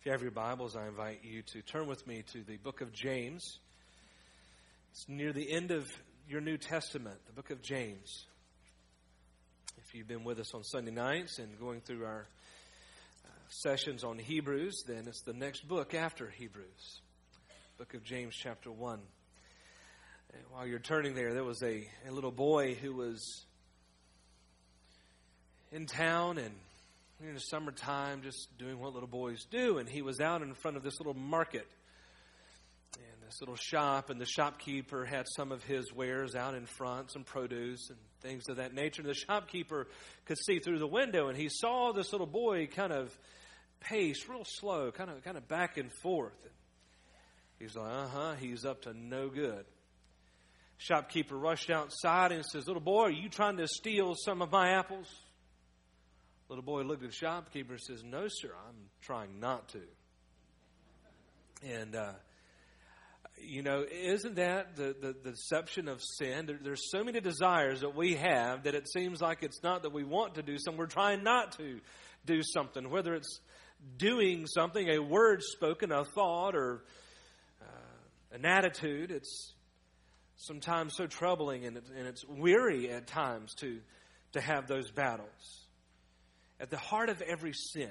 [0.00, 2.82] If you have your Bibles, I invite you to turn with me to the book
[2.82, 3.58] of James.
[4.92, 5.90] It's near the end of
[6.28, 8.24] your New Testament, the book of James.
[9.76, 12.28] If you've been with us on Sunday nights and going through our
[13.24, 17.00] uh, sessions on Hebrews, then it's the next book after Hebrews,
[17.76, 19.00] book of James, chapter 1.
[20.32, 23.44] And while you're turning there, there was a, a little boy who was
[25.72, 26.54] in town and
[27.20, 29.78] in the summertime just doing what little boys do.
[29.78, 31.66] And he was out in front of this little market
[32.96, 37.12] and this little shop, and the shopkeeper had some of his wares out in front,
[37.12, 39.02] some produce and things of that nature.
[39.02, 39.88] And the shopkeeper
[40.26, 43.16] could see through the window, and he saw this little boy kind of
[43.80, 46.38] pace real slow, kind of kind of back and forth.
[46.42, 46.52] And
[47.58, 49.64] he's like, uh huh, he's up to no good.
[50.78, 54.70] Shopkeeper rushed outside and says, Little boy, are you trying to steal some of my
[54.70, 55.08] apples?
[56.48, 59.82] Little boy looked at the shopkeeper and says, No, sir, I'm trying not to.
[61.62, 62.12] And, uh,
[63.40, 66.46] you know, isn't that the, the, the deception of sin?
[66.46, 69.92] There, there's so many desires that we have that it seems like it's not that
[69.92, 71.80] we want to do something, we're trying not to
[72.24, 73.40] do something, whether it's
[73.96, 76.82] doing something, a word spoken, a thought, or
[77.60, 79.10] uh, an attitude.
[79.10, 79.52] It's
[80.36, 83.80] sometimes so troubling and, it, and it's weary at times to,
[84.32, 85.67] to have those battles.
[86.60, 87.90] At the heart of every sin,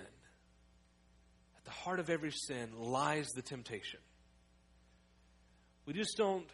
[1.57, 3.99] at the heart of every sin lies the temptation.
[5.85, 6.47] We just don't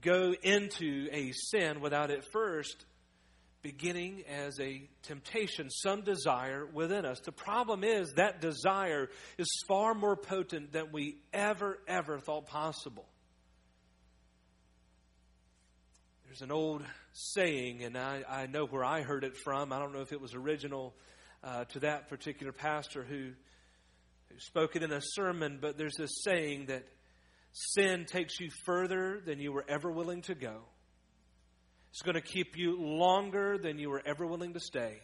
[0.00, 2.86] go into a sin without it first
[3.66, 7.18] beginning as a temptation, some desire within us.
[7.24, 13.06] The problem is that desire is far more potent than we ever, ever thought possible.
[16.26, 19.72] There's an old saying, and I, I know where I heard it from.
[19.72, 20.94] I don't know if it was original
[21.46, 23.30] uh, to that particular pastor who,
[24.28, 26.84] who spoke it in a sermon, but there's this saying that
[27.52, 30.56] sin takes you further than you were ever willing to go.
[31.90, 35.00] It's going to keep you longer than you were ever willing to stay.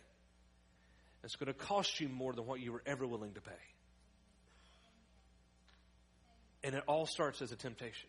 [1.23, 3.53] It's going to cost you more than what you were ever willing to pay.
[6.65, 8.09] And it all starts as a temptation.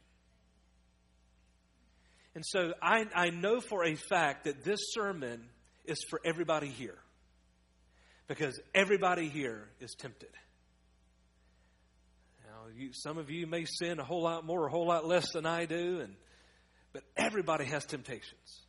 [2.33, 5.43] And so I, I know for a fact that this sermon
[5.85, 6.97] is for everybody here
[8.27, 10.29] because everybody here is tempted.
[12.45, 15.31] Now, you, some of you may sin a whole lot more a whole lot less
[15.33, 16.15] than I do, and,
[16.93, 18.61] but everybody has temptations.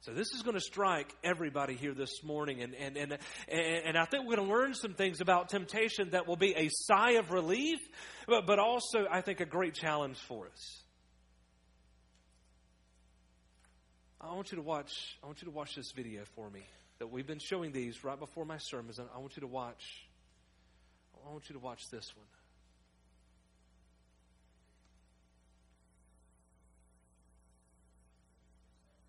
[0.00, 3.18] So this is going to strike everybody here this morning, and, and, and,
[3.48, 6.68] and, I think we're going to learn some things about temptation that will be a
[6.70, 7.78] sigh of relief,
[8.28, 10.82] but, but also, I think, a great challenge for us.
[14.20, 14.92] I want you to watch.
[15.22, 16.64] I want you to watch this video for me
[16.98, 20.06] that we've been showing these right before my sermons, and I want you to watch.
[21.26, 22.26] I want you to watch this one.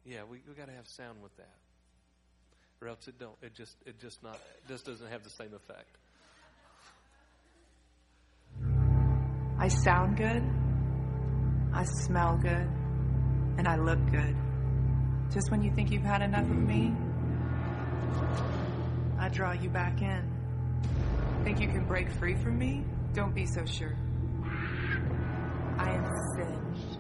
[0.06, 1.56] Yeah, we we got to have sound with that,
[2.82, 3.36] or else it don't.
[3.42, 5.98] It just it just not it just doesn't have the same effect.
[9.58, 10.44] I sound good,
[11.74, 12.70] I smell good,
[13.58, 14.36] and I look good.
[15.34, 16.94] Just when you think you've had enough of me,
[19.20, 20.22] I draw you back in.
[21.44, 22.84] Think you can break free from me?
[23.14, 23.96] Don't be so sure.
[25.78, 26.98] I am singed.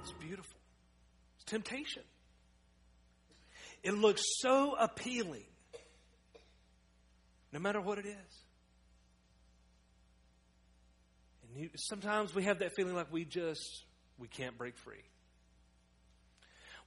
[0.00, 0.58] It's beautiful.
[1.36, 2.02] It's temptation.
[3.82, 5.46] It looks so appealing,
[7.52, 8.44] no matter what it is.
[11.42, 13.84] And you, sometimes we have that feeling like we just
[14.18, 15.07] we can't break free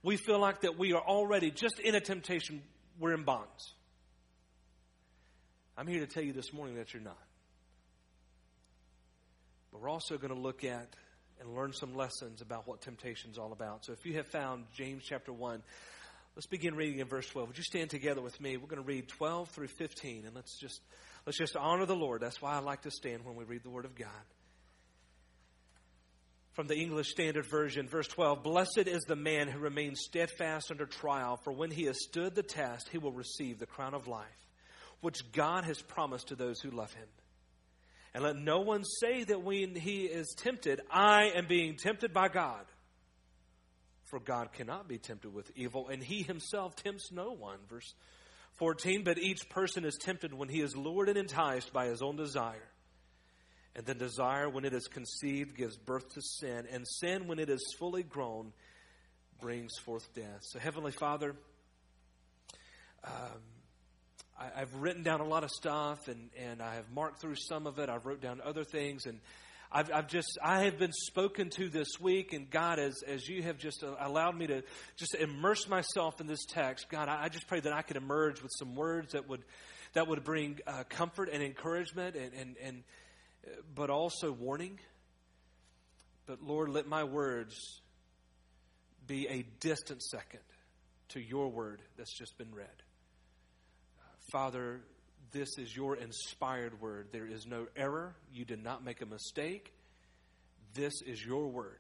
[0.03, 2.61] we feel like that we are already just in a temptation,
[2.99, 3.73] we're in bonds.
[5.77, 7.17] I'm here to tell you this morning that you're not.
[9.71, 10.87] But we're also going to look at
[11.39, 13.85] and learn some lessons about what temptation is all about.
[13.85, 15.63] So if you have found James chapter 1,
[16.35, 17.49] let's begin reading in verse 12.
[17.49, 18.57] Would you stand together with me?
[18.57, 20.81] We're going to read 12 through 15 and let's just
[21.25, 22.21] let's just honor the Lord.
[22.21, 24.09] That's why I like to stand when we read the word of God
[26.53, 30.85] from the English Standard Version, verse 12 Blessed is the man who remains steadfast under
[30.85, 34.27] trial, for when he has stood the test, he will receive the crown of life,
[34.99, 37.07] which God has promised to those who love him.
[38.13, 42.27] And let no one say that when he is tempted, I am being tempted by
[42.27, 42.65] God.
[44.05, 47.59] For God cannot be tempted with evil, and he himself tempts no one.
[47.69, 47.93] Verse
[48.55, 52.17] 14 But each person is tempted when he is lured and enticed by his own
[52.17, 52.67] desire.
[53.75, 56.67] And then desire, when it is conceived, gives birth to sin.
[56.71, 58.51] And sin, when it is fully grown,
[59.39, 60.41] brings forth death.
[60.41, 61.35] So, Heavenly Father,
[63.03, 63.11] um,
[64.39, 67.65] I, have written down a lot of stuff, and, and I have marked through some
[67.65, 67.89] of it.
[67.89, 69.19] I've wrote down other things, and
[69.71, 73.41] I've, I've just I have been spoken to this week, and God, as as you
[73.43, 74.63] have just allowed me to
[74.97, 78.41] just immerse myself in this text, God, I, I just pray that I could emerge
[78.41, 79.43] with some words that would
[79.93, 82.83] that would bring uh, comfort and encouragement, and and and
[83.75, 84.79] but also warning.
[86.25, 87.81] But Lord, let my words
[89.07, 90.41] be a distant second
[91.09, 92.67] to your word that's just been read.
[94.31, 94.81] Father,
[95.31, 97.07] this is your inspired word.
[97.11, 98.15] There is no error.
[98.33, 99.73] You did not make a mistake.
[100.73, 101.79] This is your word.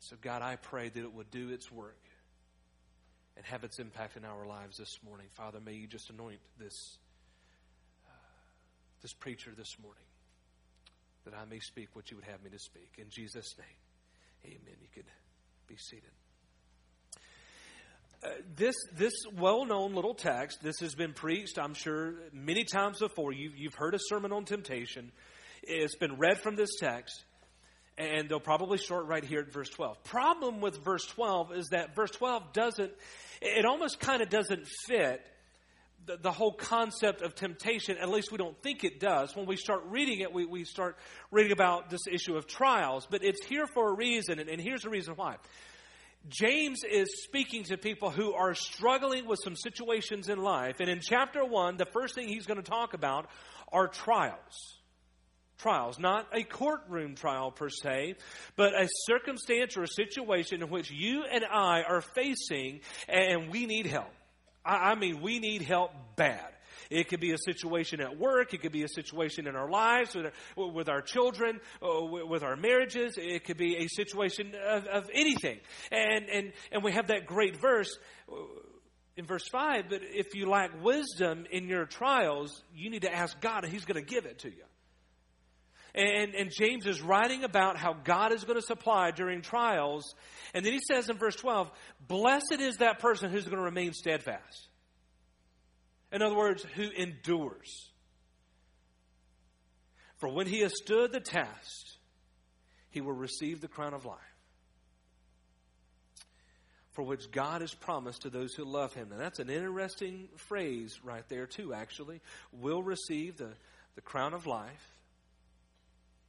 [0.00, 1.98] So, God, I pray that it would do its work
[3.36, 5.26] and have its impact in our lives this morning.
[5.34, 6.98] Father, may you just anoint this,
[8.06, 8.10] uh,
[9.02, 10.05] this preacher this morning
[11.26, 12.94] that I may speak what you would have me to speak.
[12.98, 14.76] In Jesus' name, amen.
[14.80, 15.10] You could
[15.66, 16.10] be seated.
[18.24, 23.30] Uh, this this well-known little text this has been preached i'm sure many times before
[23.30, 25.12] you, you've heard a sermon on temptation
[25.62, 27.24] it's been read from this text
[27.98, 31.94] and they'll probably start right here at verse 12 problem with verse 12 is that
[31.94, 32.92] verse 12 doesn't
[33.42, 35.22] it almost kind of doesn't fit
[36.06, 39.56] the, the, whole concept of temptation at least we don't think it does when we
[39.56, 40.96] start reading it we, we start
[41.30, 44.82] reading about this issue of trials but it's here for a reason and, and here's
[44.82, 45.36] the reason why
[46.28, 50.80] James is speaking to people who are struggling with some situations in life.
[50.80, 53.28] And in chapter 1, the first thing he's going to talk about
[53.72, 54.80] are trials.
[55.58, 58.16] Trials, not a courtroom trial per se,
[58.56, 63.66] but a circumstance or a situation in which you and I are facing and we
[63.66, 64.12] need help.
[64.66, 66.52] I mean, we need help bad.
[66.90, 68.54] It could be a situation at work.
[68.54, 72.42] It could be a situation in our lives with our, with our children, uh, with
[72.42, 73.14] our marriages.
[73.16, 75.58] It could be a situation of, of anything.
[75.90, 77.96] And, and, and we have that great verse
[78.30, 78.36] uh,
[79.16, 83.40] in verse 5 but if you lack wisdom in your trials, you need to ask
[83.40, 84.62] God and He's going to give it to you.
[85.96, 90.14] And, and James is writing about how God is going to supply during trials.
[90.52, 91.70] And then he says in verse 12,
[92.06, 94.68] Blessed is that person who's going to remain steadfast.
[96.12, 97.90] In other words, who endures.
[100.18, 101.96] For when he has stood the test,
[102.90, 104.16] he will receive the crown of life,
[106.92, 109.12] for which God has promised to those who love him.
[109.12, 112.20] And that's an interesting phrase right there, too, actually.
[112.52, 113.52] Will receive the,
[113.94, 114.96] the crown of life.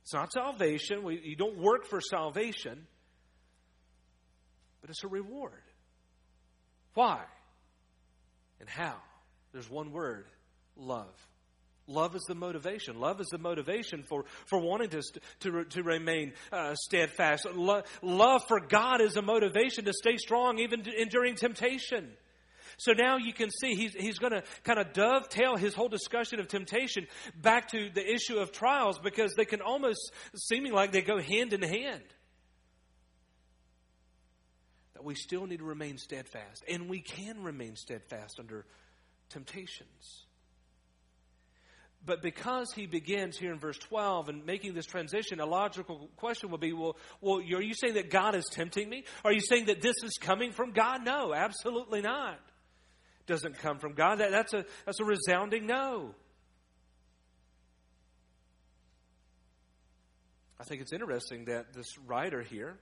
[0.08, 1.04] It's not salvation.
[1.04, 2.88] We, you don't work for salvation,
[4.80, 5.62] but it's a reward.
[6.94, 7.20] Why?
[8.62, 8.96] And how?
[9.52, 10.28] There's one word
[10.78, 11.14] love.
[11.88, 13.02] Love is the motivation.
[13.02, 15.02] Love is the motivation for, for wanting to,
[15.42, 17.46] to, to remain uh, steadfast.
[17.54, 22.08] Lo- love for God is a motivation to stay strong even during temptation.
[22.78, 26.40] So now you can see he's, he's going to kind of dovetail his whole discussion
[26.40, 31.02] of temptation back to the issue of trials because they can almost seeming like they
[31.02, 32.04] go hand in hand.
[34.94, 36.64] That we still need to remain steadfast.
[36.68, 38.66] And we can remain steadfast under
[39.30, 40.26] temptations.
[42.06, 46.52] But because he begins here in verse 12 and making this transition, a logical question
[46.52, 49.04] will be well, well, are you saying that God is tempting me?
[49.26, 51.04] Are you saying that this is coming from God?
[51.04, 52.40] No, absolutely not.
[53.28, 54.20] Doesn't come from God.
[54.20, 56.16] That, that's, a, that's a resounding no.
[60.60, 62.80] I think it's interesting that this writer here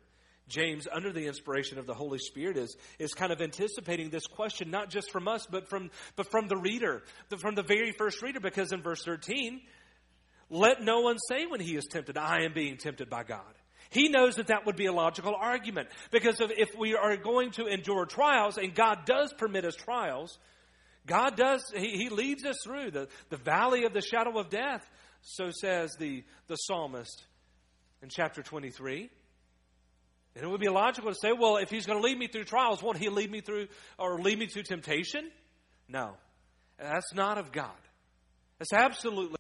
[0.48, 4.70] James, under the inspiration of the Holy Spirit, is, is kind of anticipating this question,
[4.70, 7.04] not just from us, but from, but from the reader,
[7.40, 9.62] from the very first reader, because in verse 13,
[10.50, 13.42] let no one say when he is tempted, I am being tempted by God.
[13.90, 17.68] He knows that that would be a logical argument, because if we are going to
[17.68, 20.38] endure trials, and God does permit us trials,
[21.06, 24.86] God does, He, he leads us through the, the valley of the shadow of death,
[25.22, 27.24] so says the, the psalmist
[28.02, 29.10] in chapter 23.
[30.36, 32.44] And it would be logical to say, well, if he's going to lead me through
[32.44, 35.32] trials, won't he lead me through or lead me to temptation?
[35.88, 36.16] No.
[36.78, 37.72] That's not of God.
[38.60, 39.38] That's absolutely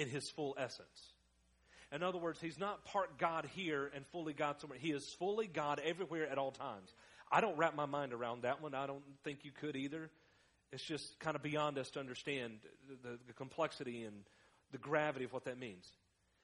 [0.00, 1.12] in his full essence.
[1.92, 4.78] In other words, he's not part God here and fully God somewhere.
[4.78, 6.94] He is fully God everywhere at all times.
[7.30, 8.74] I don't wrap my mind around that one.
[8.74, 10.10] I don't think you could either.
[10.72, 12.60] It's just kind of beyond us to understand
[13.02, 14.22] the, the complexity and
[14.72, 15.84] the gravity of what that means.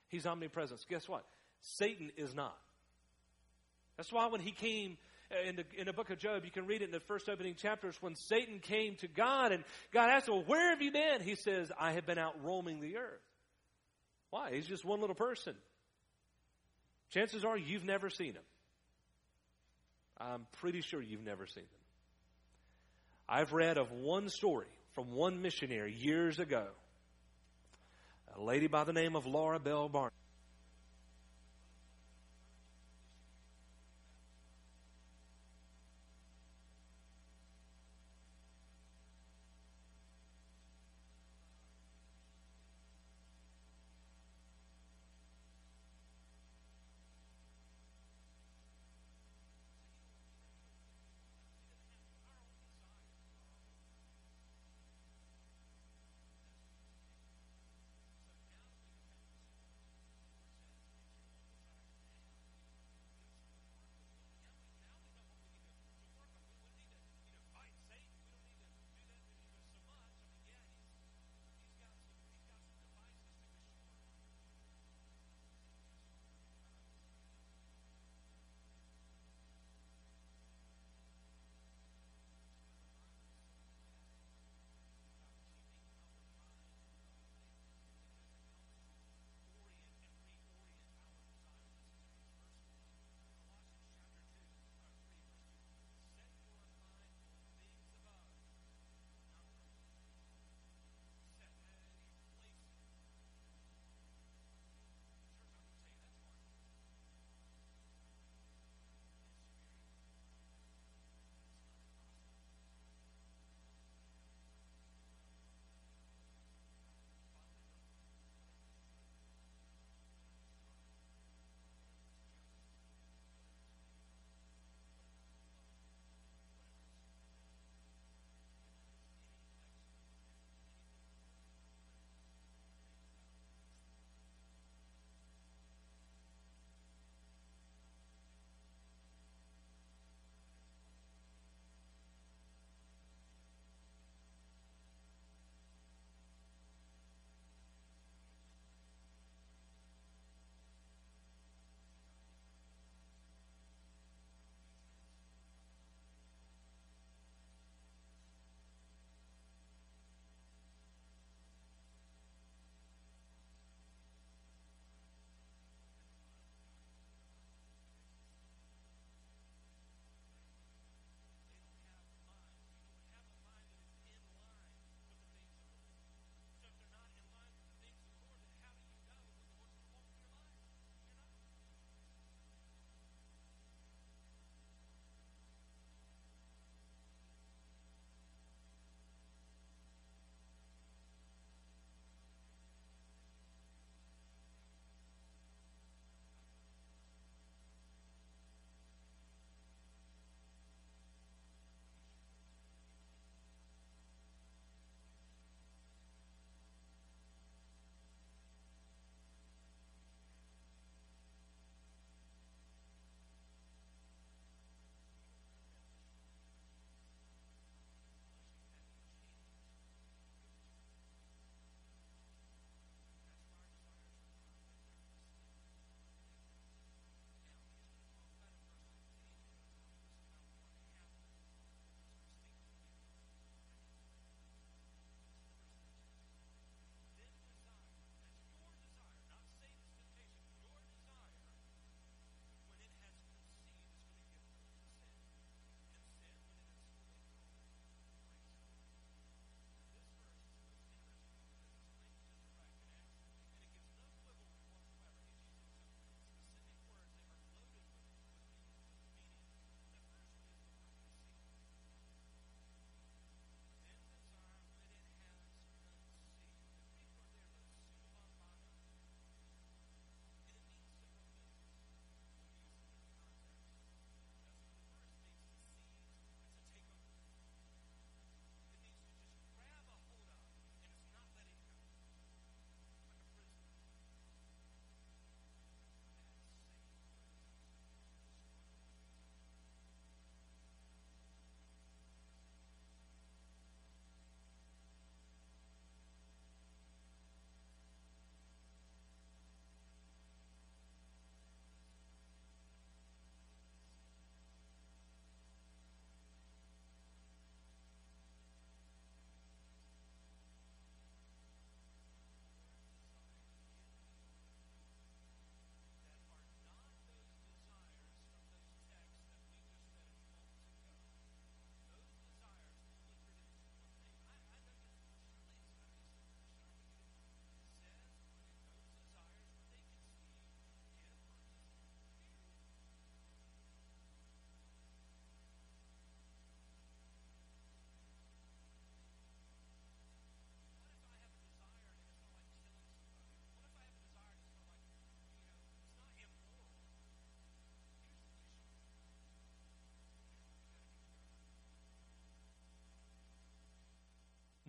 [0.09, 0.85] He's omnipresent.
[0.89, 1.25] Guess what?
[1.63, 2.57] Satan is not.
[3.97, 4.99] That's why when he came
[5.31, 7.29] uh, in the, in the book of Job, you can read it in the first
[7.29, 10.93] opening chapters, when Satan came to God and God asked him, well, Where have you
[10.93, 11.21] been?
[11.23, 13.26] He says, I have been out roaming the earth.
[14.31, 14.53] Why?
[14.55, 15.55] He's just one little person.
[17.11, 18.43] Chances are you've never seen him.
[20.19, 21.81] I'm pretty sure you've never seen them.
[23.29, 26.67] I've read of one story from one missionary years ago.
[28.37, 30.13] A lady by the name of Laura Bell Barnes.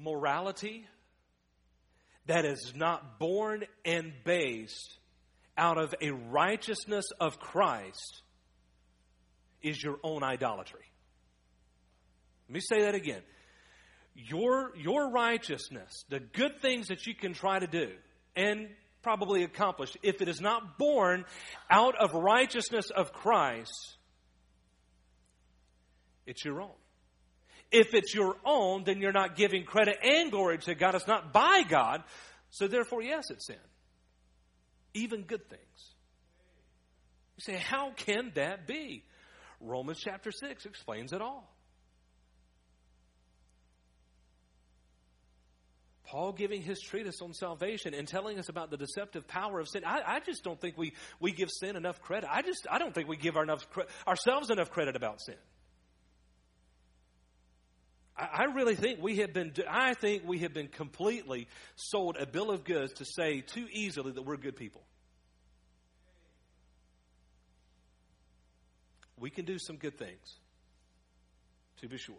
[0.08, 0.88] Morality
[2.28, 4.98] that is not born and based
[5.58, 8.22] out of a righteousness of Christ
[9.62, 10.86] is your own idolatry.
[12.48, 13.22] Let me say that again.
[14.16, 17.92] Your, your righteousness, the good things that you can try to do
[18.36, 18.70] and
[19.04, 21.26] probably accomplish, if it is not born
[21.70, 23.98] out of righteousness of Christ,
[26.26, 26.87] it's your own.
[27.72, 30.96] If it's your own, then you're not giving credit and glory to God.
[30.96, 32.04] It's not by God.
[32.50, 33.58] So therefore, yes, it's sin.
[34.94, 35.94] Even good things.
[37.38, 39.04] You say, how can that be?
[39.60, 41.54] Romans chapter 6 explains it all.
[46.08, 49.84] Paul giving his treatise on salvation and telling us about the deceptive power of sin.
[49.86, 52.30] I, I, just don't think we, we give sin enough credit.
[52.32, 53.68] I just I don't think we give enough,
[54.08, 55.36] ourselves enough credit about sin.
[58.18, 62.50] I really think we have been, I think we have been completely sold a bill
[62.50, 64.82] of goods to say too easily that we're good people.
[69.20, 70.36] We can do some good things,
[71.82, 72.16] to be sure.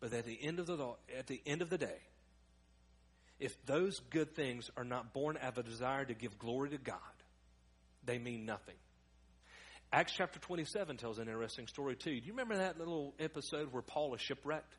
[0.00, 1.98] But at the end of the at the end of the day,
[3.40, 6.78] if those good things are not born out of a desire to give glory to
[6.78, 6.96] God,
[8.04, 8.76] they mean nothing.
[9.90, 12.20] Acts chapter 27 tells an interesting story, too.
[12.20, 14.74] Do you remember that little episode where Paul is shipwrecked?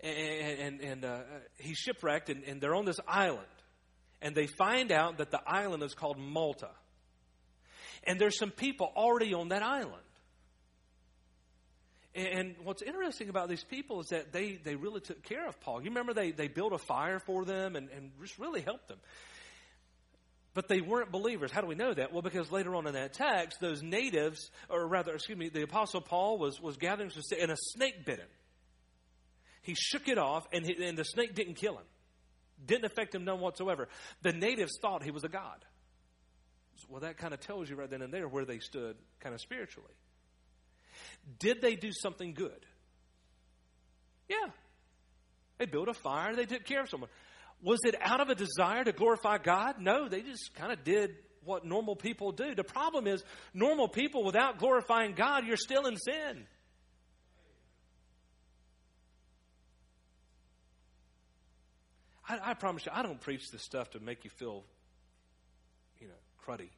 [0.00, 1.20] And, and, and uh,
[1.58, 3.46] he's shipwrecked, and, and they're on this island.
[4.20, 6.70] And they find out that the island is called Malta.
[8.04, 10.02] And there's some people already on that island.
[12.14, 15.80] And what's interesting about these people is that they, they really took care of Paul.
[15.80, 18.98] You remember they, they built a fire for them and, and just really helped them.
[20.54, 21.50] But they weren't believers.
[21.50, 22.12] How do we know that?
[22.12, 26.02] Well, because later on in that text, those natives, or rather, excuse me, the Apostle
[26.02, 28.28] Paul was, was gathering some, and a snake bit him.
[29.62, 31.84] He shook it off, and, he, and the snake didn't kill him.
[32.64, 33.88] Didn't affect him none whatsoever.
[34.20, 35.64] The natives thought he was a god.
[36.88, 39.40] Well, that kind of tells you right then and there where they stood kind of
[39.40, 39.94] spiritually.
[41.38, 42.66] Did they do something good?
[44.28, 44.50] Yeah.
[45.58, 47.08] They built a fire, they took care of someone.
[47.62, 49.76] Was it out of a desire to glorify God?
[49.78, 52.54] No, they just kind of did what normal people do.
[52.54, 53.22] The problem is,
[53.54, 56.46] normal people without glorifying God, you're still in sin.
[62.28, 64.64] I, I promise you, I don't preach this stuff to make you feel,
[66.00, 66.14] you know,
[66.46, 66.68] cruddy.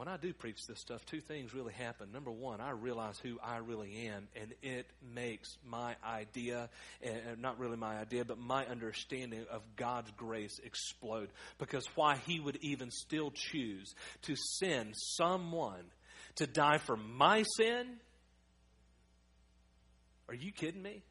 [0.00, 2.10] When I do preach this stuff, two things really happen.
[2.10, 6.70] Number one, I realize who I really am, and it makes my idea,
[7.02, 11.28] and not really my idea, but my understanding of God's grace explode.
[11.58, 15.84] Because why He would even still choose to send someone
[16.36, 17.84] to die for my sin?
[20.30, 21.02] Are you kidding me?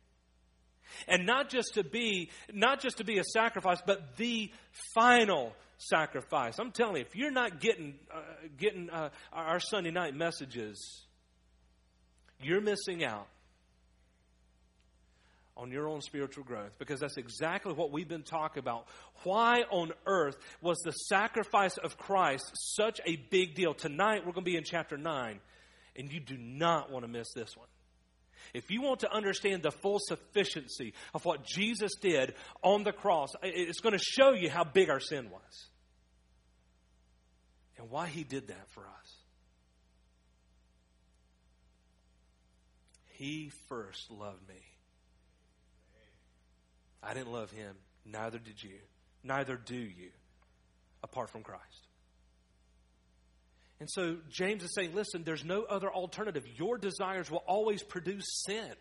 [1.08, 4.52] And not just to be, not just to be a sacrifice, but the
[4.95, 6.60] final sacrifice.
[6.60, 8.22] I'm telling you, if you're not getting uh,
[8.58, 11.06] getting uh, our Sunday night messages,
[12.42, 13.28] you're missing out
[15.58, 18.88] on your own spiritual growth because that's exactly what we've been talking about.
[19.24, 23.74] Why on earth was the sacrifice of Christ such a big deal?
[23.74, 25.39] Tonight we're going to be in chapter 9,
[25.98, 27.68] and you do not want to miss this one.
[28.54, 33.30] If you want to understand the full sufficiency of what Jesus did on the cross,
[33.44, 35.70] it's going to show you how big our sin was
[37.78, 39.16] and why he did that for us.
[43.08, 44.56] He first loved me.
[47.04, 47.76] I didn't love him.
[48.06, 48.80] Neither did you.
[49.24, 50.10] Neither do you
[51.04, 51.88] apart from Christ.
[53.80, 56.44] And so James is saying, listen, there's no other alternative.
[56.58, 58.74] Your desires will always produce sin.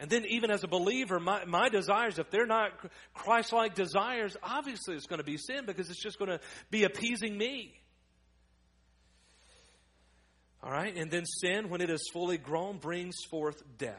[0.00, 2.72] And then, even as a believer, my, my desires, if they're not
[3.14, 6.82] Christ like desires, obviously it's going to be sin because it's just going to be
[6.82, 7.74] appeasing me.
[10.60, 10.96] All right?
[10.96, 13.94] And then sin, when it is fully grown, brings forth death.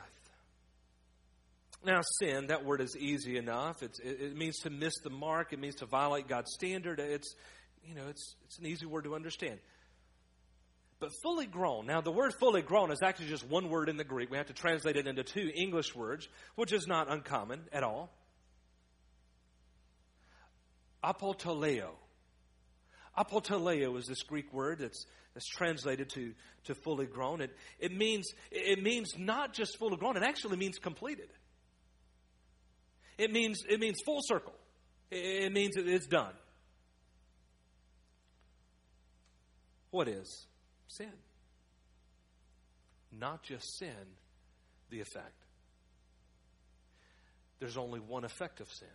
[1.85, 3.81] Now, sin, that word is easy enough.
[3.81, 6.99] It, it means to miss the mark, it means to violate God's standard.
[6.99, 7.33] It's,
[7.87, 9.59] you know, it's, it's an easy word to understand.
[10.99, 14.05] But fully grown, now the word fully grown is actually just one word in the
[14.05, 14.31] Greek.
[14.31, 18.09] We have to translate it into two English words, which is not uncommon at all.
[21.03, 21.89] Apoteleo.
[23.17, 26.33] Apoteleo is this Greek word that's, that's translated to,
[26.65, 27.41] to fully grown.
[27.41, 31.27] It, it, means, it means not just fully grown, it actually means completed.
[33.17, 34.53] It means, it means full circle.
[35.11, 36.33] It, it means it's done.
[39.93, 40.47] What is?
[40.87, 41.13] Sin.
[43.11, 44.17] not just sin,
[44.89, 45.45] the effect.
[47.59, 48.87] There's only one effect of sin.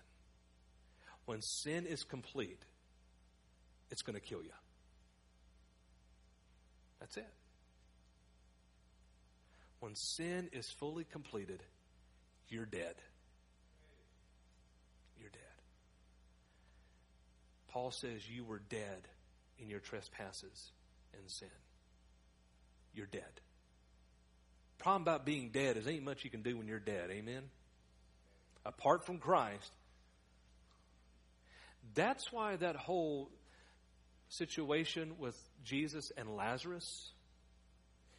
[1.24, 2.60] When sin is complete,
[3.92, 4.50] it's going to kill you.
[6.98, 7.32] That's it.
[9.78, 11.62] When sin is fully completed,
[12.48, 12.96] you're dead.
[15.20, 15.58] You're dead.
[17.68, 19.06] Paul says you were dead
[19.60, 20.72] in your trespasses
[21.14, 21.48] and sin.
[22.94, 23.22] You're dead.
[24.78, 27.10] Problem about being dead is ain't much you can do when you're dead.
[27.10, 27.42] Amen.
[28.64, 29.72] Apart from Christ.
[31.94, 33.30] That's why that whole
[34.28, 37.10] situation with Jesus and Lazarus.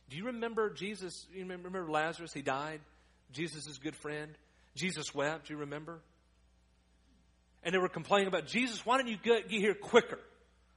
[0.10, 1.28] Do you remember Jesus?
[1.34, 2.34] You remember Lazarus?
[2.34, 2.82] He died.
[3.32, 4.32] Jesus' good friend.
[4.76, 5.48] Jesus wept.
[5.48, 6.00] Do you remember?
[7.64, 8.86] And they were complaining about Jesus.
[8.86, 10.20] Why didn't you get, get here quicker?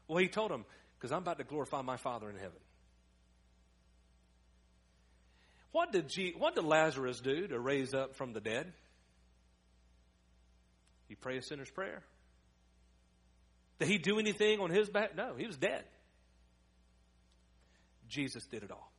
[0.09, 0.65] Well, he told them,
[1.03, 2.61] because I'm about to glorify my Father in heaven.
[5.73, 8.73] What did, G, what did Lazarus do to raise up from the dead?
[11.09, 12.05] He prayed a sinner's prayer.
[13.81, 15.17] Did he do anything on his back?
[15.17, 15.83] No, he was dead.
[18.09, 18.92] Jesus did it all.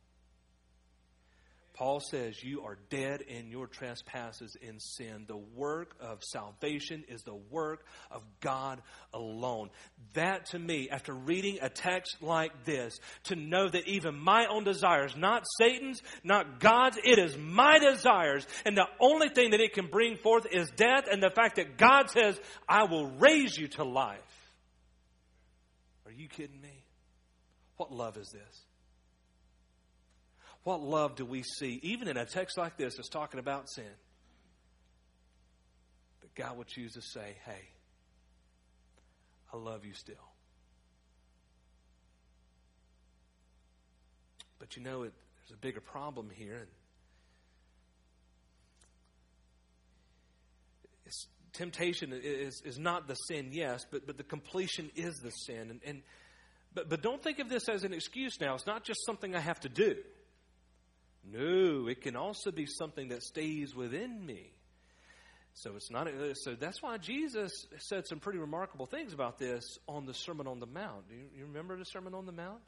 [1.74, 5.24] Paul says, You are dead in your trespasses in sin.
[5.26, 8.80] The work of salvation is the work of God
[9.12, 9.70] alone.
[10.14, 14.62] That to me, after reading a text like this, to know that even my own
[14.62, 18.46] desires, not Satan's, not God's, it is my desires.
[18.64, 21.76] And the only thing that it can bring forth is death and the fact that
[21.76, 24.20] God says, I will raise you to life.
[26.06, 26.84] Are you kidding me?
[27.78, 28.64] What love is this?
[30.64, 33.84] What love do we see, even in a text like this that's talking about sin?
[36.22, 37.68] That God would choose to say, hey,
[39.52, 40.16] I love you still.
[44.58, 46.56] But you know, it, there's a bigger problem here.
[46.56, 46.68] And
[51.52, 55.70] temptation is, is not the sin, yes, but, but the completion is the sin.
[55.70, 56.02] And, and
[56.74, 58.54] but, but don't think of this as an excuse now.
[58.54, 59.96] It's not just something I have to do.
[61.32, 64.52] No, it can also be something that stays within me.
[65.54, 66.08] So it's not.
[66.34, 70.58] So that's why Jesus said some pretty remarkable things about this on the Sermon on
[70.58, 71.08] the Mount.
[71.08, 72.60] Do you, you remember the Sermon on the Mount?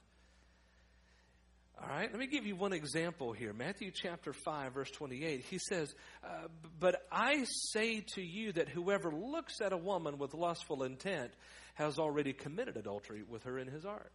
[1.83, 3.53] All right, let me give you one example here.
[3.53, 5.45] Matthew chapter 5, verse 28.
[5.51, 6.49] He says, uh,
[6.81, 11.33] But I say to you that whoever looks at a woman with lustful intent
[11.75, 14.11] has already committed adultery with her in his heart.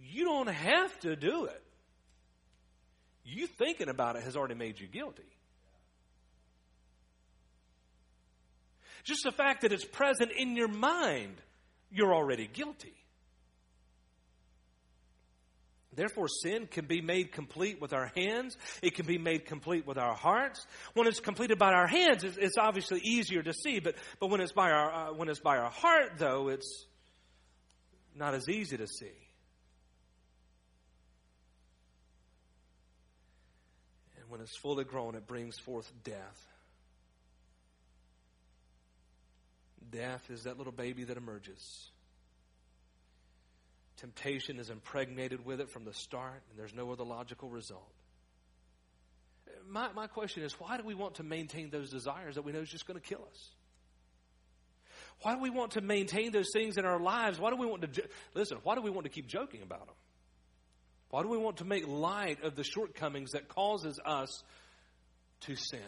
[0.00, 1.62] You don't have to do it
[3.24, 5.22] you thinking about it has already made you guilty.
[9.04, 11.36] Just the fact that it's present in your mind,
[11.90, 12.94] you're already guilty.
[15.94, 18.56] Therefore, sin can be made complete with our hands.
[18.82, 20.66] It can be made complete with our hearts.
[20.94, 23.78] When it's completed by our hands, it's, it's obviously easier to see.
[23.78, 26.86] But, but when, it's by our, uh, when it's by our heart, though, it's
[28.16, 29.12] not as easy to see.
[34.34, 36.48] When it's fully grown, it brings forth death.
[39.92, 41.88] Death is that little baby that emerges.
[43.98, 47.92] Temptation is impregnated with it from the start, and there's no other logical result.
[49.68, 52.58] My, my question is why do we want to maintain those desires that we know
[52.58, 53.50] is just going to kill us?
[55.22, 57.38] Why do we want to maintain those things in our lives?
[57.38, 58.02] Why do we want to,
[58.34, 59.94] listen, why do we want to keep joking about them?
[61.14, 64.42] Why do we want to make light of the shortcomings that causes us
[65.42, 65.78] to sin?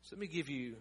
[0.00, 0.76] So let me give you,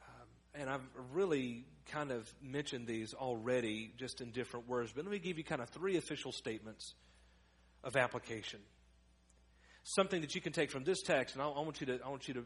[0.00, 5.10] um, and I've really kind of mentioned these already just in different words, but let
[5.10, 6.94] me give you kind of three official statements
[7.82, 8.60] of application.
[9.82, 12.10] Something that you can take from this text, and I, I want you to, I
[12.10, 12.44] want you to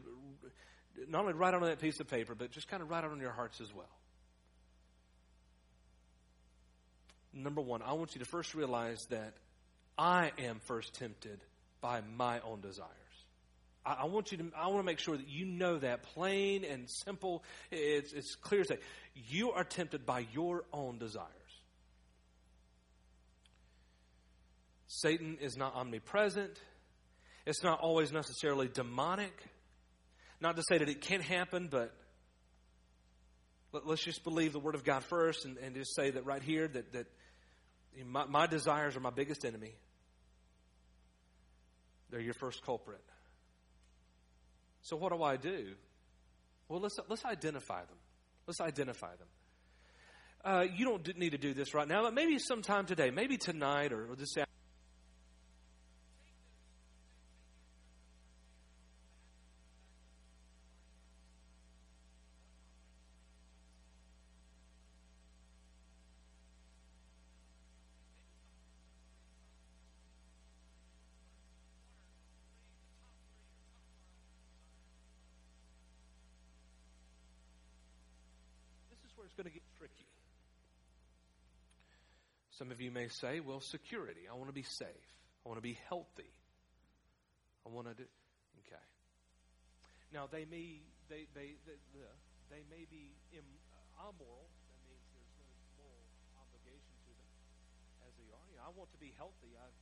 [1.07, 3.19] not only write on that piece of paper, but just kind of write it on
[3.19, 3.85] your hearts as well.
[7.33, 9.33] Number one, I want you to first realize that
[9.97, 11.39] I am first tempted
[11.81, 12.89] by my own desires.
[13.85, 14.51] I, I want you to.
[14.57, 17.43] I want to make sure that you know that plain and simple.
[17.71, 18.77] It's, it's clear as day.
[19.29, 21.29] You are tempted by your own desires.
[24.87, 26.59] Satan is not omnipresent.
[27.45, 29.33] It's not always necessarily demonic.
[30.39, 31.93] Not to say that it can't happen, but
[33.71, 36.43] let, us just believe the Word of God first and, and just say that right
[36.43, 37.07] here that, that
[38.05, 39.73] my, my desires are my biggest enemy.
[42.09, 43.01] They're your first culprit.
[44.81, 45.73] So what do I do?
[46.69, 47.97] Well, let's let's identify them.
[48.47, 49.27] Let's identify them.
[50.43, 53.93] uh, you don't need to do this right now, but maybe sometime today, maybe tonight
[53.93, 54.47] or, or this afternoon.
[79.15, 79.93] where it's going to get tricky.
[82.53, 84.29] Some of you may say, well, security.
[84.29, 85.09] I want to be safe.
[85.41, 86.29] I want to be healthy.
[87.65, 88.05] I want to do.
[88.61, 88.85] Okay.
[90.13, 91.77] Now, they may, they, they, they,
[92.53, 93.41] they may be Im,
[93.73, 94.45] uh, amoral.
[94.69, 95.49] That means there's no
[95.81, 96.05] moral
[96.37, 97.33] obligation to them
[98.05, 98.45] as they are.
[98.53, 99.57] You know, I want to be healthy.
[99.57, 99.73] I've,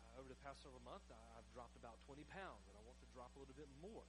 [0.00, 3.08] uh, over the past several months, I've dropped about 20 pounds, and I want to
[3.12, 4.08] drop a little bit more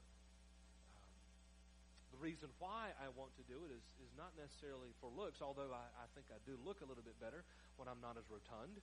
[2.15, 5.71] the reason why I want to do it is, is not necessarily for looks, although
[5.75, 7.43] I, I think I do look a little bit better
[7.75, 8.80] when I'm not as rotund.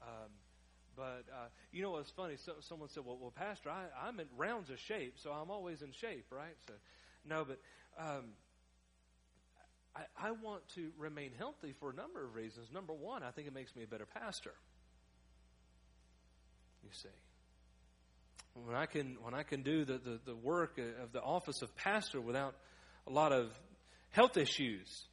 [0.00, 0.32] Um,
[0.96, 2.36] but uh, you know what's funny?
[2.36, 5.82] So, someone said, "Well, well, Pastor, I, I'm in rounds of shape, so I'm always
[5.82, 6.74] in shape, right?" So,
[7.28, 7.60] no, but
[7.98, 8.32] um,
[9.94, 12.68] I, I want to remain healthy for a number of reasons.
[12.72, 14.54] Number one, I think it makes me a better pastor.
[16.82, 17.08] You see,
[18.64, 21.74] when I can when I can do the, the, the work of the office of
[21.76, 22.54] pastor without
[23.06, 23.52] a lot of
[24.10, 25.06] health issues,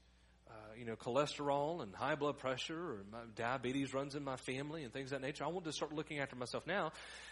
[0.50, 4.94] uh, you know, cholesterol and high blood pressure or diabetes runs in my family and
[4.94, 5.44] things of that nature.
[5.44, 6.92] I want to start looking after myself now.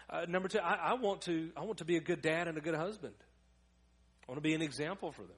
[0.09, 2.57] Uh, number two, I, I want to I want to be a good dad and
[2.57, 3.15] a good husband.
[4.27, 5.31] I want to be an example for them.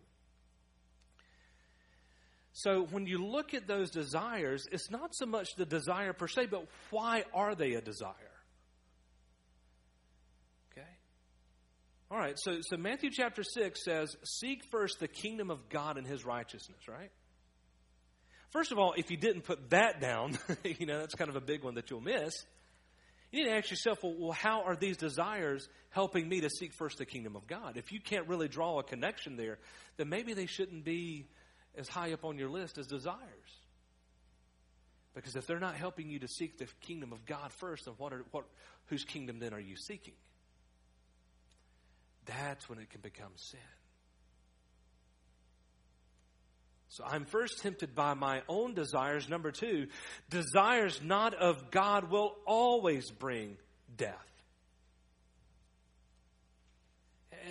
[2.53, 6.47] So when you look at those desires, it's not so much the desire per se,
[6.47, 8.32] but why are they a desire?
[12.13, 16.05] All right, so, so Matthew chapter 6 says, Seek first the kingdom of God and
[16.05, 17.09] his righteousness, right?
[18.51, 21.41] First of all, if you didn't put that down, you know, that's kind of a
[21.41, 22.45] big one that you'll miss.
[23.31, 26.73] You need to ask yourself, well, well, how are these desires helping me to seek
[26.73, 27.77] first the kingdom of God?
[27.77, 29.57] If you can't really draw a connection there,
[29.97, 31.25] then maybe they shouldn't be
[31.75, 33.17] as high up on your list as desires.
[35.15, 38.13] Because if they're not helping you to seek the kingdom of God first, then what
[38.13, 38.45] are, what,
[38.85, 40.13] whose kingdom then are you seeking?
[42.25, 43.59] That's when it can become sin.
[46.93, 49.27] So I'm first tempted by my own desires.
[49.27, 49.87] Number two,
[50.29, 53.57] desires not of God will always bring
[53.97, 54.13] death.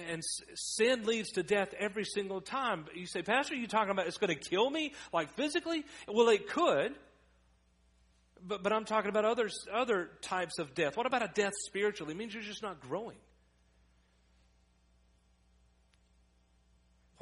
[0.09, 0.23] And
[0.55, 2.87] sin leads to death every single time.
[2.95, 5.85] You say, Pastor, are you talking about it's going to kill me, like physically?
[6.07, 6.95] Well, it could.
[8.47, 10.97] But, but I'm talking about others, other types of death.
[10.97, 12.15] What about a death spiritually?
[12.15, 13.19] It means you're just not growing.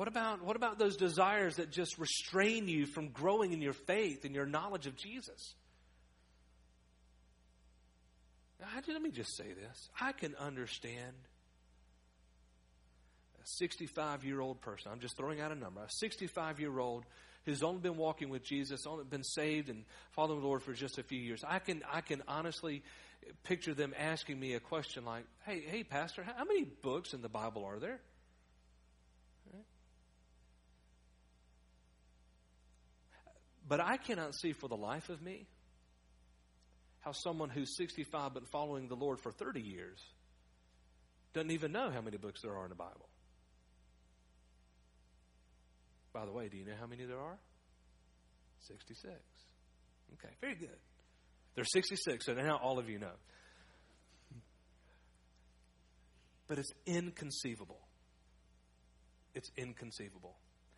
[0.01, 4.25] What about, what about those desires that just restrain you from growing in your faith
[4.25, 5.55] and your knowledge of Jesus?
[8.59, 9.91] Now, let me just say this.
[10.01, 11.13] I can understand
[13.43, 17.05] a 65 year old person, I'm just throwing out a number, a 65 year old
[17.45, 20.97] who's only been walking with Jesus, only been saved and following the Lord for just
[20.97, 21.45] a few years.
[21.47, 22.85] I can, I can honestly
[23.45, 27.29] picture them asking me a question like, hey, hey, Pastor, how many books in the
[27.29, 28.01] Bible are there?
[33.71, 35.47] But I cannot see for the life of me
[37.03, 40.01] how someone who's 65 but following the Lord for 30 years
[41.35, 43.09] doesn't even know how many books there are in the Bible.
[46.13, 47.39] By the way, do you know how many there are?
[48.67, 49.15] 66.
[50.15, 50.77] Okay, very good.
[51.55, 53.15] There's 66, so now all of you know.
[56.49, 57.79] But it's inconceivable.
[59.33, 60.35] It's inconceivable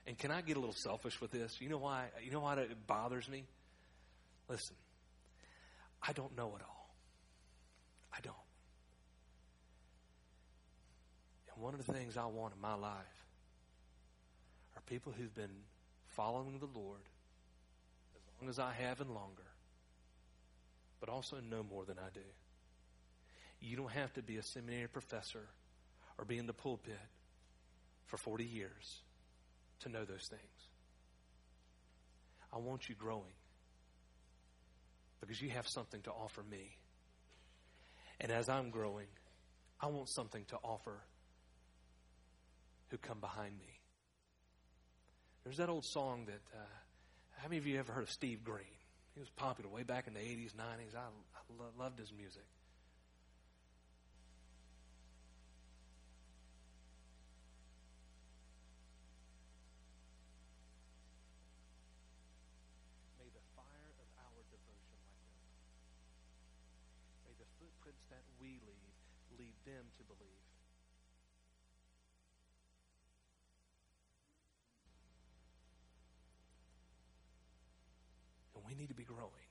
[0.07, 1.61] and can I get a little selfish with this?
[1.61, 2.07] You know why?
[2.24, 3.44] You know why it bothers me?
[4.48, 4.76] Listen,
[6.03, 6.94] I don't know it all.
[8.12, 8.34] I don't.
[11.55, 13.26] And one of the things I want in my life
[14.76, 15.62] are people who've been
[16.16, 17.00] following the Lord
[18.16, 19.46] as long as I have and longer,
[20.98, 22.20] but also know more than I do.
[23.61, 25.46] You don't have to be a seminary professor
[26.18, 26.98] or be in the pulpit
[28.07, 29.03] for 40 years
[29.83, 30.43] to know those things.
[32.53, 33.33] I want you growing
[35.20, 36.76] because you have something to offer me.
[38.20, 39.07] And as I'm growing,
[39.80, 41.01] I want something to offer
[42.89, 43.80] who come behind me.
[45.45, 46.64] There's that old song that, uh,
[47.39, 48.66] how many of you ever heard of Steve Green?
[49.14, 50.95] He was popular way back in the 80s, 90s.
[50.95, 52.45] I, I lo- loved his music.
[67.62, 68.95] footprints that we leave
[69.39, 70.43] lead them to believe.
[78.55, 79.47] And we need to be growing.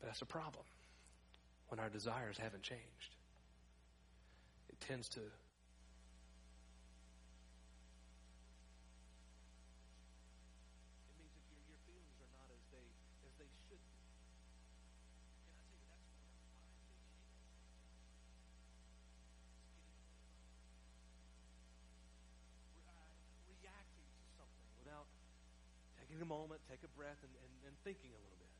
[0.00, 0.64] But that's a problem
[1.68, 3.14] when our desires haven't changed.
[4.68, 5.30] It tends to It
[11.14, 12.82] means if your, your feelings are not as they
[13.22, 13.78] as they should be.
[13.78, 17.22] Can I tell you that's one of five big hiccups right there.
[17.62, 18.02] It's getting
[22.66, 23.14] Re- uh,
[23.62, 25.06] reacting to something without
[26.02, 28.52] taking a moment, take a breath, and, and, and thinking a little bit.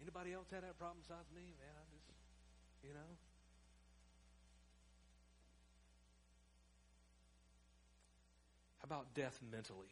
[0.00, 1.42] Anybody else had that problem besides me?
[1.58, 2.06] Man, I just,
[2.86, 3.10] you know.
[8.78, 9.90] How about death mentally?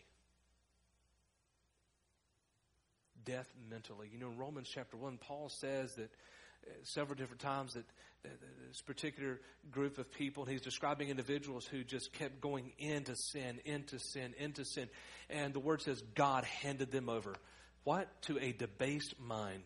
[3.25, 4.09] Death mentally.
[4.13, 6.11] You know, in Romans chapter 1, Paul says that
[6.83, 7.85] several different times that,
[8.23, 8.33] that
[8.69, 9.41] this particular
[9.71, 14.65] group of people, he's describing individuals who just kept going into sin, into sin, into
[14.65, 14.89] sin.
[15.31, 17.35] And the word says God handed them over.
[17.85, 18.09] What?
[18.23, 19.65] To a debased mind.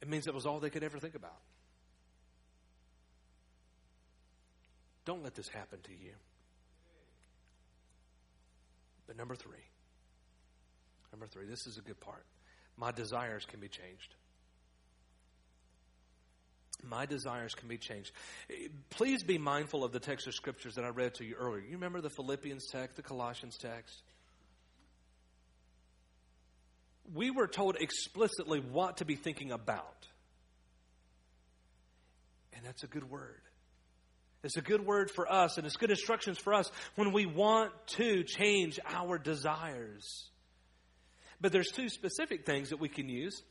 [0.00, 1.38] It means that was all they could ever think about.
[5.04, 6.12] Don't let this happen to you.
[9.06, 9.64] But number three,
[11.12, 12.24] number three, this is a good part.
[12.76, 14.14] My desires can be changed.
[16.82, 18.12] My desires can be changed.
[18.90, 21.62] Please be mindful of the text of scriptures that I read to you earlier.
[21.62, 24.02] You remember the Philippians text, the Colossians text?
[27.14, 30.06] We were told explicitly what to be thinking about.
[32.54, 33.40] And that's a good word.
[34.42, 37.72] It's a good word for us, and it's good instructions for us when we want
[37.96, 40.30] to change our desires.
[41.40, 43.42] But there's two specific things that we can use.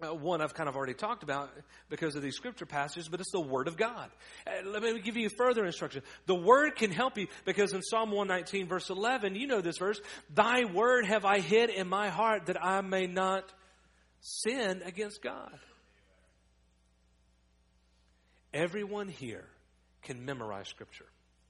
[0.00, 1.50] Uh, one I've kind of already talked about
[1.88, 4.08] because of these scripture passages, but it's the Word of God.
[4.46, 6.02] Uh, let me give you further instruction.
[6.26, 10.00] The Word can help you because in Psalm 119, verse 11, you know this verse
[10.32, 13.52] Thy Word have I hid in my heart that I may not
[14.20, 15.58] sin against God.
[18.54, 19.46] Everyone here
[20.02, 21.06] can memorize Scripture.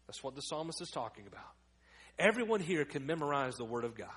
[0.06, 1.52] That's what the psalmist is talking about.
[2.18, 4.08] Everyone here can memorize the Word of God.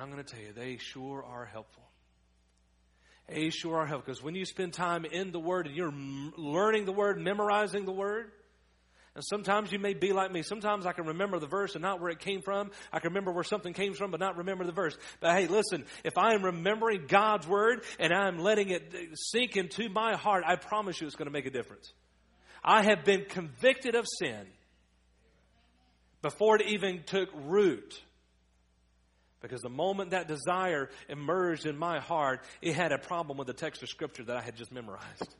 [0.00, 1.82] And I'm going to tell you, they sure are helpful.
[3.28, 5.92] They sure are helpful because when you spend time in the Word and you're
[6.38, 8.30] learning the Word, memorizing the Word,
[9.14, 10.40] and sometimes you may be like me.
[10.40, 12.70] Sometimes I can remember the verse and not where it came from.
[12.90, 14.96] I can remember where something came from, but not remember the verse.
[15.20, 19.58] But hey, listen, if I am remembering God's word and I'm letting it uh, sink
[19.58, 21.92] into my heart, I promise you it's going to make a difference.
[22.64, 24.46] I have been convicted of sin
[26.22, 28.00] before it even took root.
[29.40, 33.54] Because the moment that desire emerged in my heart, it had a problem with the
[33.54, 35.34] text of Scripture that I had just memorized.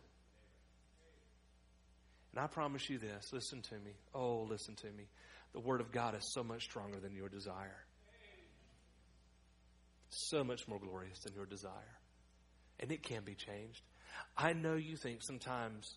[2.33, 3.93] And I promise you this listen to me.
[4.15, 5.05] Oh, listen to me.
[5.53, 7.85] The Word of God is so much stronger than your desire,
[10.09, 11.73] so much more glorious than your desire.
[12.79, 13.83] And it can be changed.
[14.37, 15.97] I know you think sometimes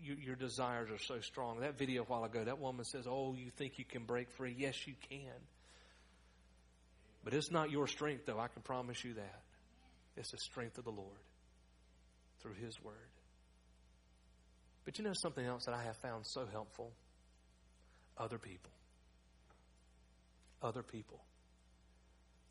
[0.00, 1.60] you, your desires are so strong.
[1.60, 4.54] That video a while ago, that woman says, Oh, you think you can break free?
[4.56, 5.20] Yes, you can.
[7.26, 8.38] But it's not your strength, though.
[8.38, 9.40] I can promise you that.
[10.16, 11.18] It's the strength of the Lord
[12.40, 12.94] through His Word.
[14.84, 16.92] But you know something else that I have found so helpful?
[18.16, 18.70] Other people.
[20.62, 21.20] Other people.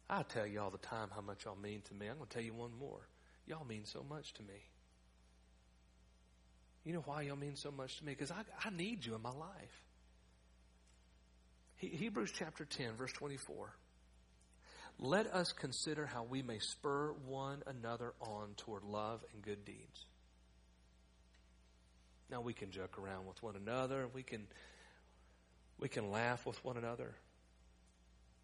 [0.10, 2.08] I tell you all the time how much y'all mean to me.
[2.08, 3.08] I'm going to tell you one more.
[3.48, 4.62] Y'all mean so much to me.
[6.84, 8.12] You know why y'all mean so much to me?
[8.12, 9.84] Because I, I need you in my life.
[11.78, 13.74] He, Hebrews chapter 10, verse 24.
[15.00, 20.06] Let us consider how we may spur one another on toward love and good deeds.
[22.32, 24.08] Now we can joke around with one another.
[24.14, 24.48] We can
[25.80, 27.14] we can laugh with one another.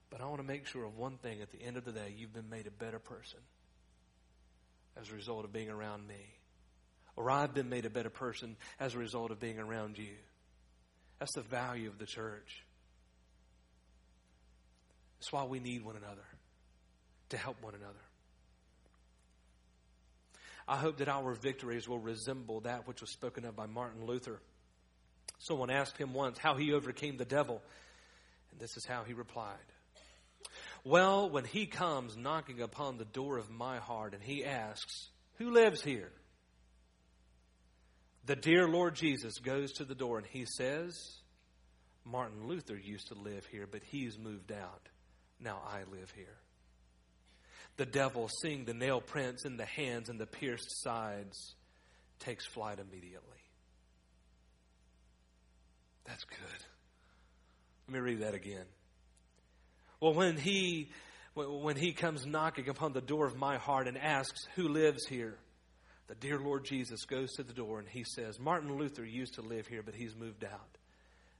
[0.09, 2.13] But I want to make sure of one thing at the end of the day,
[2.15, 3.39] you've been made a better person
[4.99, 6.35] as a result of being around me.
[7.15, 10.15] Or I've been made a better person as a result of being around you.
[11.19, 12.65] That's the value of the church.
[15.19, 16.25] That's why we need one another,
[17.31, 17.93] to help one another.
[20.67, 24.39] I hope that our victories will resemble that which was spoken of by Martin Luther.
[25.39, 27.61] Someone asked him once how he overcame the devil,
[28.51, 29.57] and this is how he replied.
[30.83, 35.51] Well, when he comes knocking upon the door of my heart and he asks, Who
[35.51, 36.11] lives here?
[38.25, 41.17] The dear Lord Jesus goes to the door and he says,
[42.05, 44.89] Martin Luther used to live here, but he's moved out.
[45.39, 46.37] Now I live here.
[47.77, 51.55] The devil, seeing the nail prints in the hands and the pierced sides,
[52.19, 53.37] takes flight immediately.
[56.05, 56.65] That's good.
[57.87, 58.65] Let me read that again.
[59.99, 60.89] Well, when he
[61.33, 65.37] when he comes knocking upon the door of my heart and asks, Who lives here?
[66.07, 69.41] The dear Lord Jesus goes to the door and he says, Martin Luther used to
[69.41, 70.77] live here, but he's moved out.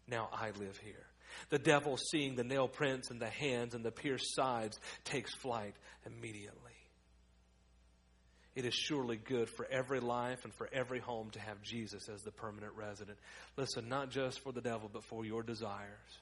[0.08, 1.06] Now I live here.
[1.50, 5.76] The devil, seeing the nail prints and the hands and the pierced sides, takes flight
[6.06, 6.72] immediately.
[8.54, 12.22] It is surely good for every life and for every home to have Jesus as
[12.22, 13.18] the permanent resident.
[13.56, 16.20] Listen, not just for the devil, but for your desires.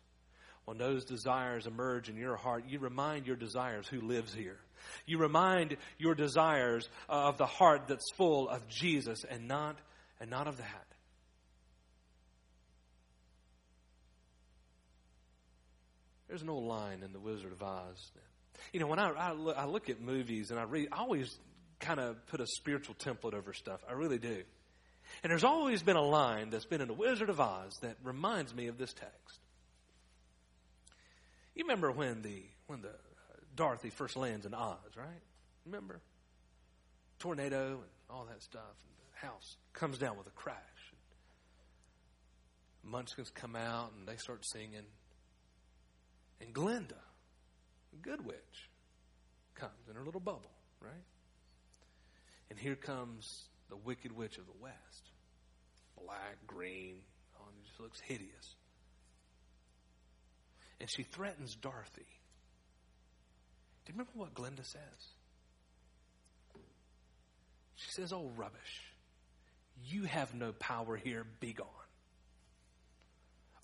[0.65, 4.59] When those desires emerge in your heart, you remind your desires who lives here.
[5.07, 9.79] You remind your desires of the heart that's full of Jesus and not,
[10.19, 10.85] and not of that.
[16.29, 18.11] There's an old line in The Wizard of Oz.
[18.71, 21.37] You know, when I, I, look, I look at movies and I read, I always
[21.79, 23.81] kind of put a spiritual template over stuff.
[23.89, 24.43] I really do.
[25.23, 28.53] And there's always been a line that's been in The Wizard of Oz that reminds
[28.53, 29.39] me of this text.
[31.55, 32.91] You remember when the when the uh,
[33.55, 35.07] Dorothy first lands in Oz, right?
[35.65, 35.99] Remember?
[37.17, 40.55] Tornado and all that stuff, and the house comes down with a crash.
[42.83, 44.85] Munchkins come out and they start singing.
[46.59, 46.99] Glinda,
[48.01, 48.69] good witch,
[49.55, 50.51] comes in her little bubble,
[50.81, 51.05] right?
[52.49, 55.09] And here comes the wicked witch of the west.
[56.03, 56.95] Black, green,
[57.39, 58.55] oh, and just looks hideous.
[60.81, 62.07] And she threatens Dorothy.
[63.85, 64.81] Do you remember what Glinda says?
[67.77, 68.83] She says, Oh, rubbish.
[69.85, 71.25] You have no power here.
[71.39, 71.67] Be gone.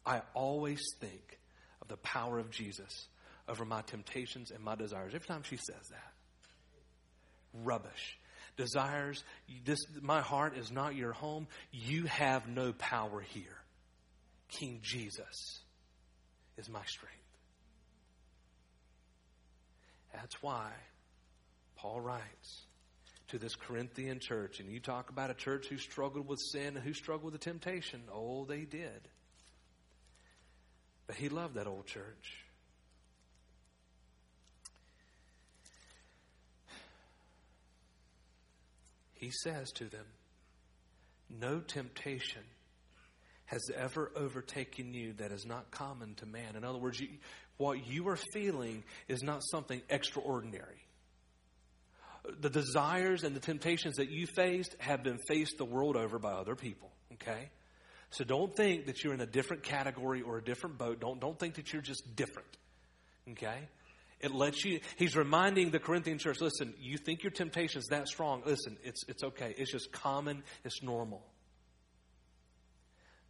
[0.06, 1.40] I always think
[1.86, 3.08] of the power of Jesus
[3.48, 5.14] over my temptations and my desires.
[5.14, 6.14] Every time she says that,
[7.64, 8.20] rubbish.
[8.58, 9.24] Desires,
[9.66, 11.48] this, my heart is not your home.
[11.72, 13.58] You have no power here.
[14.48, 15.60] King Jesus
[16.58, 17.16] is my strength.
[20.14, 20.72] That's why
[21.76, 22.62] Paul writes
[23.28, 26.80] to this Corinthian church, and you talk about a church who struggled with sin and
[26.86, 28.02] who struggled with the temptation.
[28.14, 29.10] Oh, they did.
[31.08, 32.46] But he loved that old church.
[39.14, 40.06] He says to them,
[41.40, 42.44] No temptation
[43.46, 46.56] has ever overtaken you that is not common to man.
[46.56, 47.10] In other words, you,
[47.58, 50.84] what you are feeling is not something extraordinary.
[52.40, 56.32] The desires and the temptations that you faced have been faced the world over by
[56.32, 57.50] other people, okay?
[58.12, 61.00] So don't think that you're in a different category or a different boat.
[61.00, 62.48] Don't, don't think that you're just different,
[63.32, 63.68] okay?
[64.22, 68.08] It lets you, he's reminding the Corinthian church, listen, you think your temptation is that
[68.08, 68.44] strong.
[68.46, 69.54] Listen, it's, it's okay.
[69.58, 70.44] It's just common.
[70.64, 71.22] It's normal.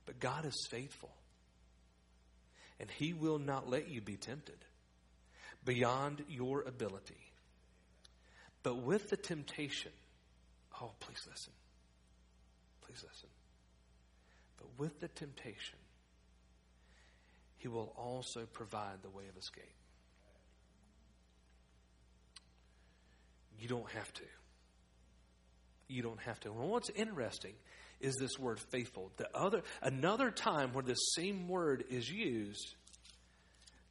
[0.06, 1.12] But God is faithful.
[2.80, 4.58] And He will not let you be tempted
[5.64, 7.18] beyond your ability.
[8.64, 9.92] But with the temptation,
[10.82, 11.54] oh, please listen.
[12.82, 13.30] Please listen.
[14.66, 15.78] But with the temptation,
[17.58, 19.64] He will also provide the way of escape.
[23.60, 24.24] You don't have to.
[25.88, 26.52] You don't have to.
[26.52, 27.54] Well, what's interesting
[28.02, 29.12] is this word faithful.
[29.18, 32.76] The other another time where this same word is used,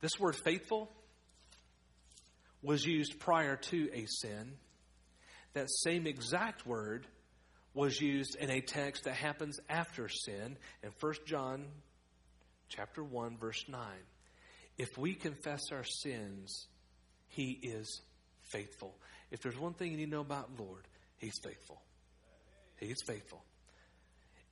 [0.00, 0.90] this word faithful
[2.62, 4.54] was used prior to a sin.
[5.54, 7.06] That same exact word
[7.74, 11.66] was used in a text that happens after sin in 1 John
[12.68, 13.80] chapter 1 verse 9.
[14.78, 16.66] If we confess our sins,
[17.28, 18.00] he is
[18.44, 18.94] faithful.
[19.30, 20.86] If there's one thing you need to know about Lord,
[21.18, 21.80] he's faithful.
[22.78, 23.42] He's faithful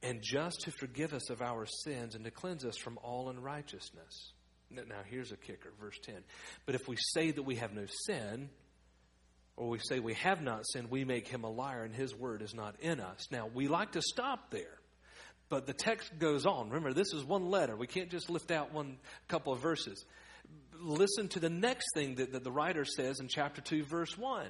[0.03, 4.33] and just to forgive us of our sins and to cleanse us from all unrighteousness.
[4.71, 6.17] Now, here's a kicker, verse 10.
[6.67, 8.49] But if we say that we have no sin,
[9.57, 12.43] or we say we have not sinned, we make him a liar and his word
[12.43, 13.29] is not in us.
[13.31, 14.79] Now, we like to stop there,
[15.49, 16.69] but the text goes on.
[16.69, 17.77] Remember, this is one letter.
[17.77, 18.97] We can't just lift out one
[19.29, 20.05] couple of verses.
[20.81, 24.47] Listen to the next thing that, that the writer says in chapter 2, verse 1.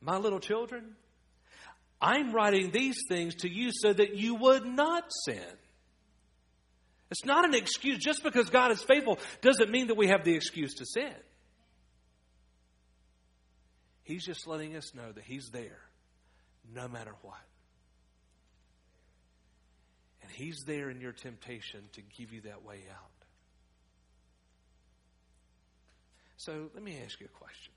[0.00, 0.94] My little children,
[2.00, 5.44] I'm writing these things to you so that you would not sin.
[7.10, 7.98] It's not an excuse.
[7.98, 11.12] Just because God is faithful doesn't mean that we have the excuse to sin.
[14.10, 15.78] He's just letting us know that He's there
[16.74, 17.38] no matter what.
[20.22, 23.10] And He's there in your temptation to give you that way out.
[26.38, 27.72] So let me ask you a question.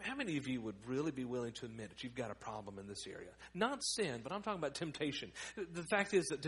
[0.00, 2.78] How many of you would really be willing to admit that you've got a problem
[2.78, 3.30] in this area?
[3.54, 5.32] Not sin, but I'm talking about temptation.
[5.56, 6.42] The fact is that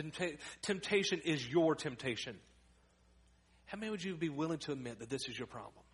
[0.60, 2.36] temptation is your temptation.
[3.64, 5.84] How many would you be willing to admit that this is your problem?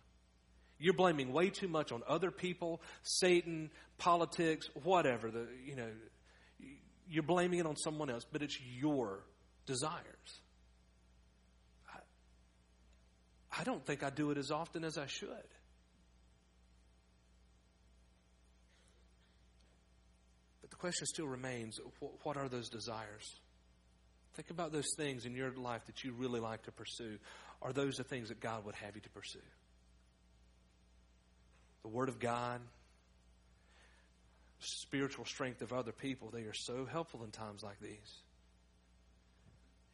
[0.79, 5.31] You're blaming way too much on other people, Satan, politics, whatever.
[5.31, 5.89] The, you know,
[7.09, 9.23] you're blaming it on someone else, but it's your
[9.65, 10.41] desires.
[11.93, 11.99] I,
[13.61, 15.29] I don't think I do it as often as I should.
[20.61, 21.79] But the question still remains
[22.23, 23.39] what are those desires?
[24.35, 27.17] Think about those things in your life that you really like to pursue.
[27.63, 29.39] Are those the things that God would have you to pursue?
[31.87, 32.59] The Word of God,
[34.59, 38.17] spiritual strength of other people, they are so helpful in times like these,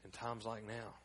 [0.03, 0.95] in times like now.